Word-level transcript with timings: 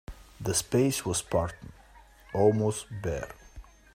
The 0.39 0.55
space 0.55 1.05
was 1.05 1.19
spartan, 1.19 1.73
almost 2.33 2.87
bare. 3.03 3.29